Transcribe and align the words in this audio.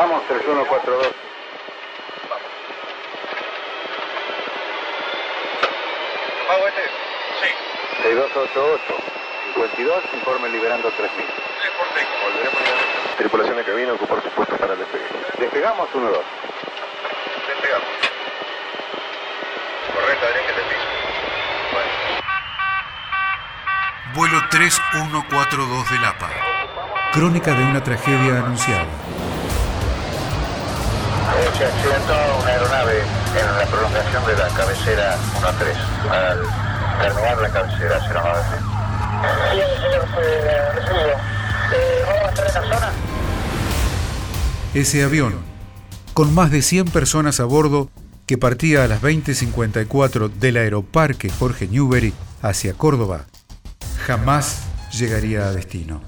Vamos, 0.00 0.26
3142. 0.28 1.08
¿Pago 6.48 6.68
este? 6.68 6.82
Sí. 7.42 7.48
6288. 8.04 8.94
52, 9.52 10.04
informe 10.14 10.48
liberando 10.48 10.88
3000. 10.88 11.26
Volveremos 12.24 12.62
a 12.62 13.16
Tripulación 13.18 13.56
de 13.58 13.64
cabina, 13.64 13.92
ocupar 13.92 14.22
sus 14.22 14.32
puestos 14.32 14.58
para 14.58 14.72
el 14.72 14.78
despegue. 14.78 15.04
Despegamos 15.38 15.90
1-2. 15.90 16.16
Despegamos. 17.46 17.88
Correcto, 19.92 20.26
Adrián, 20.26 20.46
que 20.46 20.52
te 20.54 20.62
piso. 20.62 20.86
Bueno. 21.74 21.90
Vuelo 24.14 24.48
3142 24.48 25.90
del 25.90 26.04
APA. 26.06 26.30
Crónica 27.12 27.52
de 27.52 27.64
una 27.64 27.84
tragedia 27.84 28.38
anunciada. 28.38 28.86
Se 31.56 31.64
accidentó 31.64 32.14
una 32.42 32.50
aeronave 32.50 33.00
en 33.00 33.58
la 33.58 33.66
prolongación 33.66 34.26
de 34.26 34.36
la 34.36 34.48
cabecera 34.48 35.16
1-3. 35.40 36.10
Al 36.10 36.42
terminar 37.02 37.38
la 37.38 37.48
cabecera 37.50 37.98
09. 38.12 38.80
Sí, 39.52 39.60
señor, 39.82 40.08
recibido. 40.74 41.16
¿Vamos 42.06 42.24
a 42.24 42.28
estar 42.28 42.46
en 42.46 42.54
la 42.54 42.62
zona? 42.76 42.92
Ese 44.74 45.02
avión, 45.02 45.34
con 46.14 46.34
más 46.34 46.50
de 46.50 46.62
100 46.62 46.86
personas 46.86 47.40
a 47.40 47.44
bordo, 47.44 47.90
que 48.26 48.38
partía 48.38 48.84
a 48.84 48.86
las 48.86 49.00
20.54 49.02 50.30
del 50.30 50.56
aeroparque 50.58 51.30
Jorge 51.30 51.68
Newbery 51.68 52.14
hacia 52.42 52.74
Córdoba, 52.74 53.24
jamás 54.06 54.60
llegaría 54.92 55.48
a 55.48 55.52
destino. 55.52 56.02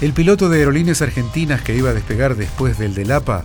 El 0.00 0.14
piloto 0.14 0.48
de 0.48 0.58
aerolíneas 0.58 1.02
argentinas 1.02 1.62
que 1.62 1.76
iba 1.76 1.90
a 1.90 1.94
despegar 1.94 2.34
después 2.34 2.78
del 2.78 2.94
del 2.94 3.12
APA 3.12 3.44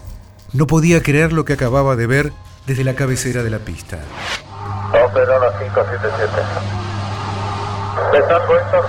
no 0.54 0.68
podía 0.68 1.02
creer 1.02 1.34
lo 1.34 1.46
que 1.46 1.54
acababa 1.54 1.96
de 1.96 2.08
ver 2.08 2.34
desde 2.66 2.84
la 2.84 2.96
cabecera 2.96 3.44
de 3.44 3.50
la 3.50 3.60
pista. 3.60 4.00
Operó 4.90 5.40
la 5.40 5.58
577. 5.60 6.32
¿Estás 8.14 8.42
puesto? 8.46 8.82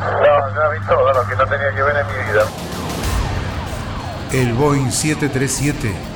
No, 0.00 0.54
ya 0.54 0.68
vi 0.68 0.86
todo 0.86 1.12
lo 1.12 1.28
que 1.28 1.36
no 1.36 1.46
tenía 1.46 1.74
que 1.74 1.82
ver 1.82 1.96
en 1.96 2.06
mi 2.06 2.32
vida. 2.32 2.46
El 4.32 4.52
Boeing 4.54 4.90
737 4.90 6.15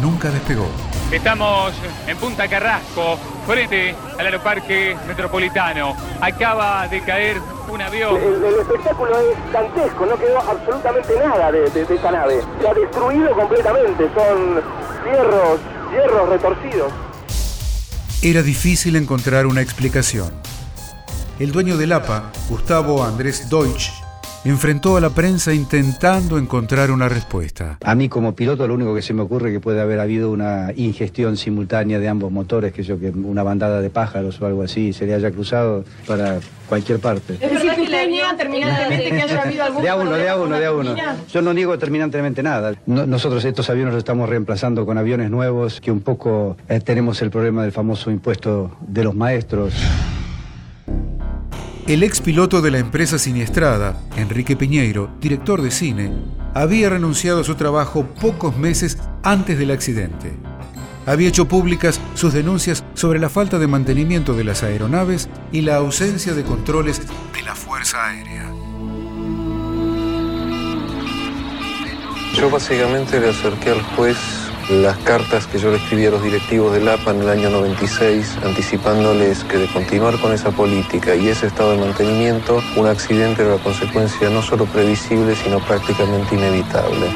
nunca 0.00 0.30
despegó. 0.30 0.68
Estamos 1.12 1.72
en 2.06 2.16
Punta 2.18 2.46
Carrasco, 2.48 3.18
frente 3.46 3.94
al 4.18 4.26
aeroparque 4.26 4.96
metropolitano. 5.08 5.96
Acaba 6.20 6.86
de 6.88 7.00
caer 7.02 7.38
un 7.68 7.82
avión. 7.82 8.16
El, 8.16 8.44
el 8.44 8.54
espectáculo 8.60 9.18
es 9.18 9.52
dantesco, 9.52 10.06
no 10.06 10.16
quedó 10.16 10.38
absolutamente 10.38 11.14
nada 11.18 11.50
de, 11.52 11.68
de- 11.70 11.84
de 11.84 11.94
esta 11.94 12.10
nave. 12.12 12.40
Se 12.60 12.68
ha 12.68 12.74
destruido 12.74 13.34
completamente, 13.34 14.08
son 14.14 14.60
hierros, 15.04 15.60
hierros 15.92 16.28
retorcidos. 16.28 16.92
Era 18.22 18.42
difícil 18.42 18.96
encontrar 18.96 19.46
una 19.46 19.62
explicación. 19.62 20.30
El 21.38 21.52
dueño 21.52 21.76
del 21.78 21.92
APA, 21.92 22.24
Gustavo 22.50 23.02
Andrés 23.02 23.48
Deutsch, 23.48 23.90
enfrentó 24.44 24.96
a 24.96 25.00
la 25.00 25.10
prensa 25.10 25.52
intentando 25.52 26.38
encontrar 26.38 26.90
una 26.90 27.08
respuesta. 27.08 27.78
A 27.84 27.94
mí 27.94 28.08
como 28.08 28.34
piloto 28.34 28.66
lo 28.66 28.74
único 28.74 28.94
que 28.94 29.02
se 29.02 29.12
me 29.12 29.22
ocurre 29.22 29.50
es 29.50 29.54
que 29.56 29.60
puede 29.60 29.80
haber 29.80 30.00
habido 30.00 30.30
una 30.30 30.72
ingestión 30.76 31.36
simultánea 31.36 31.98
de 31.98 32.08
ambos 32.08 32.32
motores, 32.32 32.72
que 32.72 32.82
yo 32.82 32.98
que 32.98 33.10
una 33.10 33.42
bandada 33.42 33.80
de 33.80 33.90
pájaros 33.90 34.40
o 34.40 34.46
algo 34.46 34.62
así 34.62 34.92
se 34.92 35.06
le 35.06 35.14
haya 35.14 35.30
cruzado 35.30 35.84
para 36.06 36.38
cualquier 36.68 37.00
parte. 37.00 37.34
¿Es 37.40 37.50
decir 37.50 37.72
que 37.74 37.82
usted 37.82 38.08
niega 38.08 38.36
terminantemente 38.36 39.10
que 39.10 39.22
haya 39.22 39.42
habido 39.42 39.64
algún 39.64 39.82
De 39.82 39.88
a 39.88 39.96
uno, 39.96 40.12
de 40.12 40.28
a 40.28 40.36
uno, 40.36 40.58
de 40.58 40.66
a 40.66 40.72
uno. 40.72 40.94
Yo 41.32 41.42
no 41.42 41.52
niego 41.52 41.78
terminantemente 41.78 42.42
nada. 42.42 42.74
No- 42.86 43.06
nosotros 43.06 43.44
estos 43.44 43.68
aviones 43.70 43.92
los 43.92 43.98
estamos 44.00 44.28
reemplazando 44.28 44.86
con 44.86 44.96
aviones 44.96 45.30
nuevos, 45.30 45.80
que 45.80 45.90
un 45.90 46.00
poco 46.00 46.56
eh, 46.68 46.80
tenemos 46.80 47.20
el 47.22 47.30
problema 47.30 47.62
del 47.62 47.72
famoso 47.72 48.10
impuesto 48.10 48.76
de 48.86 49.04
los 49.04 49.14
maestros. 49.14 49.74
El 51.86 52.02
ex 52.02 52.20
piloto 52.20 52.60
de 52.62 52.70
la 52.70 52.78
empresa 52.78 53.18
siniestrada, 53.18 54.00
Enrique 54.16 54.56
Piñeiro, 54.56 55.10
director 55.20 55.60
de 55.60 55.70
cine, 55.70 56.12
había 56.54 56.90
renunciado 56.90 57.40
a 57.40 57.44
su 57.44 57.54
trabajo 57.56 58.06
pocos 58.20 58.56
meses 58.56 58.98
antes 59.22 59.58
del 59.58 59.70
accidente. 59.70 60.32
Había 61.06 61.28
hecho 61.28 61.48
públicas 61.48 62.00
sus 62.14 62.32
denuncias 62.32 62.84
sobre 62.94 63.18
la 63.18 63.28
falta 63.28 63.58
de 63.58 63.66
mantenimiento 63.66 64.34
de 64.34 64.44
las 64.44 64.62
aeronaves 64.62 65.28
y 65.50 65.62
la 65.62 65.76
ausencia 65.76 66.34
de 66.34 66.44
controles 66.44 67.00
de 67.34 67.42
la 67.42 67.54
Fuerza 67.54 68.06
Aérea. 68.06 68.46
Yo 72.36 72.50
básicamente 72.50 73.18
le 73.18 73.30
acerqué 73.30 73.70
al 73.70 73.82
juez 73.82 74.16
las 74.70 74.96
cartas 74.98 75.48
que 75.48 75.58
yo 75.58 75.70
le 75.70 75.78
escribí 75.78 76.06
a 76.06 76.12
los 76.12 76.22
directivos 76.22 76.72
del 76.72 76.88
APA 76.88 77.10
en 77.10 77.22
el 77.22 77.28
año 77.28 77.50
96, 77.50 78.38
anticipándoles 78.44 79.42
que 79.44 79.58
de 79.58 79.66
continuar 79.66 80.20
con 80.20 80.32
esa 80.32 80.52
política 80.52 81.16
y 81.16 81.28
ese 81.28 81.48
estado 81.48 81.72
de 81.72 81.78
mantenimiento, 81.78 82.62
un 82.76 82.86
accidente 82.86 83.42
era 83.42 83.56
la 83.56 83.62
consecuencia 83.62 84.30
no 84.30 84.42
solo 84.42 84.66
previsible, 84.66 85.34
sino 85.34 85.58
prácticamente 85.58 86.36
inevitable. 86.36 87.08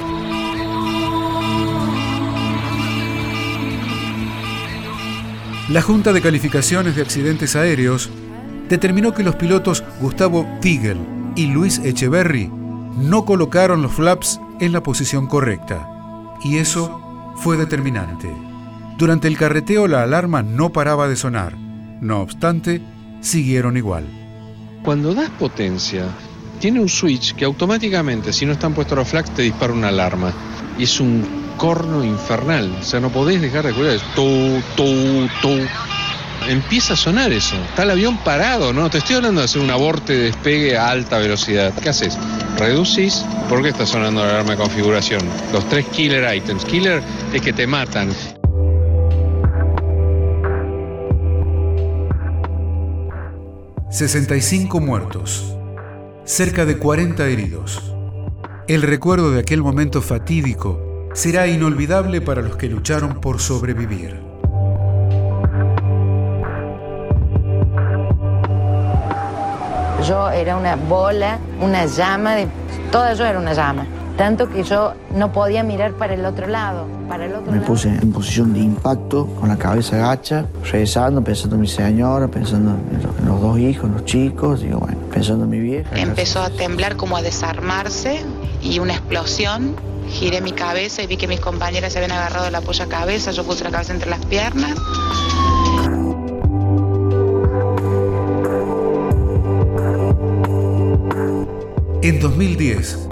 La 5.68 5.80
Junta 5.80 6.12
de 6.12 6.20
Calificaciones 6.20 6.96
de 6.96 7.02
Accidentes 7.02 7.54
Aéreos 7.54 8.10
determinó 8.68 9.14
que 9.14 9.22
los 9.22 9.36
pilotos 9.36 9.84
Gustavo 10.00 10.44
Tigel 10.60 10.98
y 11.36 11.46
Luis 11.46 11.78
Echeverry 11.78 12.50
no 12.98 13.24
colocaron 13.24 13.80
los 13.80 13.92
flaps 13.92 14.40
en 14.60 14.72
la 14.72 14.82
posición 14.82 15.28
correcta. 15.28 15.88
Y 16.42 16.58
eso 16.58 17.00
fue 17.36 17.56
determinante. 17.56 18.32
Durante 18.96 19.28
el 19.28 19.36
carreteo 19.36 19.88
la 19.88 20.02
alarma 20.02 20.42
no 20.42 20.70
paraba 20.70 21.08
de 21.08 21.16
sonar. 21.16 21.56
No 22.00 22.20
obstante, 22.20 22.80
siguieron 23.20 23.76
igual. 23.76 24.04
Cuando 24.82 25.14
das 25.14 25.30
potencia, 25.30 26.04
tiene 26.60 26.80
un 26.80 26.88
switch 26.88 27.34
que 27.34 27.44
automáticamente, 27.44 28.32
si 28.32 28.46
no 28.46 28.52
están 28.52 28.74
puestos 28.74 28.96
los 28.96 29.08
flags, 29.08 29.30
te 29.30 29.42
dispara 29.42 29.72
una 29.72 29.88
alarma. 29.88 30.32
Y 30.78 30.84
es 30.84 31.00
un 31.00 31.24
corno 31.56 32.04
infernal. 32.04 32.76
O 32.80 32.82
sea, 32.82 33.00
no 33.00 33.10
podés 33.10 33.40
dejar 33.40 33.64
de 33.64 33.70
escuchar. 33.70 33.92
Es 33.94 34.02
tu, 34.14 34.62
tu, 34.76 35.28
tu. 35.40 35.66
Empieza 36.48 36.92
a 36.92 36.96
sonar 36.96 37.32
eso. 37.32 37.56
Está 37.70 37.84
el 37.84 37.90
avión 37.90 38.18
parado, 38.18 38.72
¿no? 38.72 38.90
Te 38.90 38.98
estoy 38.98 39.16
hablando 39.16 39.40
de 39.40 39.46
hacer 39.46 39.62
un 39.62 39.70
aborte 39.70 40.12
de 40.12 40.24
despegue 40.24 40.76
a 40.76 40.90
alta 40.90 41.18
velocidad. 41.18 41.72
¿Qué 41.82 41.88
haces? 41.88 42.18
Reducís. 42.58 43.24
¿Por 43.48 43.62
qué 43.62 43.68
está 43.68 43.86
sonando 43.86 44.24
la 44.24 44.30
alarma 44.30 44.52
de 44.52 44.56
configuración? 44.56 45.22
Los 45.52 45.68
tres 45.68 45.86
killer 45.86 46.34
items. 46.34 46.64
Killer 46.64 47.02
es 47.32 47.42
que 47.42 47.52
te 47.52 47.66
matan. 47.66 48.10
...65 53.90 54.80
muertos... 54.80 55.56
...cerca 56.24 56.64
de 56.64 56.78
40 56.78 57.28
heridos... 57.28 57.94
...el 58.66 58.82
recuerdo 58.82 59.30
de 59.30 59.38
aquel 59.38 59.62
momento 59.62 60.02
fatídico... 60.02 61.08
...será 61.14 61.46
inolvidable 61.46 62.20
para 62.20 62.42
los 62.42 62.56
que 62.56 62.68
lucharon 62.68 63.20
por 63.20 63.40
sobrevivir... 63.40 64.23
Yo 70.08 70.30
era 70.30 70.56
una 70.56 70.76
bola, 70.76 71.38
una 71.60 71.86
llama, 71.86 72.34
de, 72.34 72.48
toda 72.92 73.14
yo 73.14 73.24
era 73.24 73.38
una 73.38 73.52
llama. 73.54 73.86
Tanto 74.16 74.48
que 74.48 74.62
yo 74.62 74.94
no 75.16 75.32
podía 75.32 75.64
mirar 75.64 75.92
para 75.94 76.14
el 76.14 76.24
otro 76.24 76.46
lado, 76.46 76.86
para 77.08 77.24
el 77.24 77.34
otro 77.34 77.50
Me 77.50 77.56
lado. 77.58 77.66
puse 77.66 77.88
en 77.88 78.12
posición 78.12 78.52
de 78.52 78.60
impacto, 78.60 79.26
con 79.40 79.48
la 79.48 79.56
cabeza 79.56 79.96
gacha, 79.96 80.46
rezando, 80.70 81.22
pensando 81.24 81.56
en 81.56 81.62
mi 81.62 81.66
señora, 81.66 82.28
pensando 82.28 82.72
en 82.92 83.02
los, 83.02 83.18
en 83.18 83.26
los 83.26 83.40
dos 83.40 83.58
hijos, 83.58 83.86
en 83.86 83.92
los 83.94 84.04
chicos, 84.04 84.60
digo, 84.60 84.78
bueno, 84.78 84.98
pensando 85.12 85.44
en 85.44 85.50
mi 85.50 85.58
vieja. 85.58 85.90
Empezó 85.96 86.42
a 86.42 86.50
temblar 86.50 86.94
como 86.96 87.16
a 87.16 87.22
desarmarse 87.22 88.20
y 88.62 88.78
una 88.78 88.92
explosión. 88.92 89.74
Giré 90.08 90.40
mi 90.42 90.52
cabeza 90.52 91.02
y 91.02 91.06
vi 91.06 91.16
que 91.16 91.26
mis 91.26 91.40
compañeras 91.40 91.92
se 91.94 91.98
habían 91.98 92.12
agarrado 92.12 92.48
la 92.50 92.60
polla 92.60 92.86
cabeza. 92.86 93.30
Yo 93.32 93.42
puse 93.42 93.64
la 93.64 93.70
cabeza 93.70 93.92
entre 93.94 94.10
las 94.10 94.24
piernas. 94.26 94.74
2010, 102.24 103.08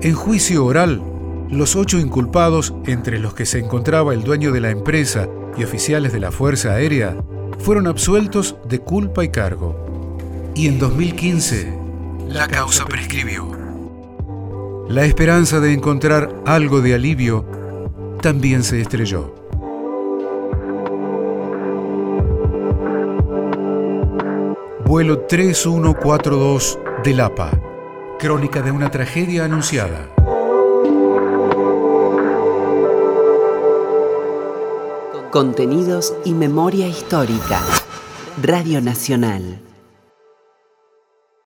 en 0.00 0.14
juicio 0.16 0.64
oral, 0.64 1.00
los 1.48 1.76
ocho 1.76 2.00
inculpados, 2.00 2.74
entre 2.86 3.20
los 3.20 3.32
que 3.32 3.46
se 3.46 3.60
encontraba 3.60 4.12
el 4.12 4.24
dueño 4.24 4.50
de 4.50 4.60
la 4.60 4.70
empresa 4.70 5.28
y 5.56 5.62
oficiales 5.62 6.12
de 6.12 6.18
la 6.18 6.32
Fuerza 6.32 6.72
Aérea, 6.72 7.16
fueron 7.60 7.86
absueltos 7.86 8.56
de 8.68 8.80
culpa 8.80 9.22
y 9.22 9.28
cargo. 9.28 10.18
Y 10.56 10.66
en 10.66 10.80
2015, 10.80 11.78
la 12.26 12.48
causa 12.48 12.86
prescribió. 12.86 13.48
La 14.88 15.04
esperanza 15.04 15.60
de 15.60 15.72
encontrar 15.72 16.34
algo 16.44 16.80
de 16.80 16.94
alivio 16.94 17.44
también 18.20 18.64
se 18.64 18.80
estrelló. 18.80 19.32
Vuelo 24.84 25.20
3142 25.20 26.80
del 27.04 27.20
APA. 27.20 27.65
Crónica 28.18 28.62
de 28.62 28.70
una 28.70 28.90
tragedia 28.90 29.44
anunciada. 29.44 30.08
Contenidos 35.30 36.14
y 36.24 36.32
memoria 36.32 36.88
histórica. 36.88 37.60
Radio 38.42 38.80
Nacional. 38.80 39.65